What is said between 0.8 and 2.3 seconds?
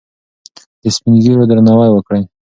د سپین ږیرو درناوی وکړئ.